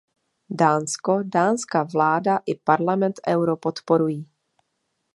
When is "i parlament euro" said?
2.45-3.57